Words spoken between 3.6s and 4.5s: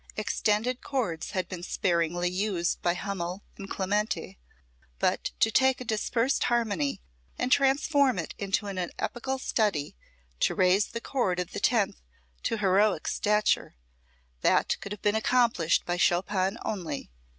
Clementi,